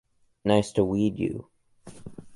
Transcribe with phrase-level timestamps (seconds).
[0.43, 1.51] Nice to "weed" you!